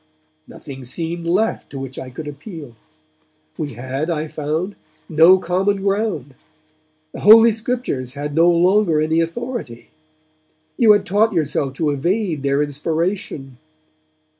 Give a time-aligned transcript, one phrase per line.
[0.47, 2.75] 'Nothing seemed left to which I could appeal.
[3.55, 4.75] We had, I found,
[5.07, 6.33] no common ground.
[7.13, 9.91] The Holy Scriptures had no longer any authority:
[10.75, 13.59] you had taught yourself to evade their inspiration.